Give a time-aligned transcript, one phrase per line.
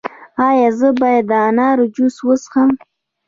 [0.47, 2.69] ایا زه باید د انار جوس وڅښم؟